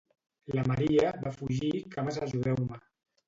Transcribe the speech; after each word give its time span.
La 0.59 0.63
Maria 0.69 1.11
va 1.25 1.33
fugir 1.35 1.69
cames 1.97 2.19
ajudeu-me. 2.29 2.81